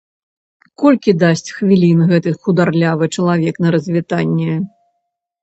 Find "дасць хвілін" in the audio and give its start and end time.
1.23-1.99